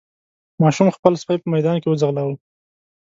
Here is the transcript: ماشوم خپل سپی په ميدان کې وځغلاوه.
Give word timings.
ماشوم 0.61 0.87
خپل 0.97 1.13
سپی 1.21 1.35
په 1.41 1.47
ميدان 1.53 1.77
کې 1.79 1.87
وځغلاوه. 1.89 2.35